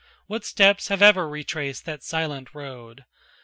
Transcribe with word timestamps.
What 0.25 0.43
steps 0.43 0.87
have 0.87 1.03
e'er 1.03 1.29
retraced 1.29 1.85
that 1.85 2.01
silent 2.01 2.55
road? 2.55 3.05